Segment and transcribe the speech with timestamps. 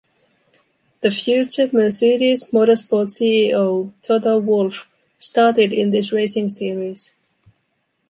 [1.01, 4.89] The future Mercedes-Motorsport CEO Toto Wolff
[5.19, 7.13] started in this racing series.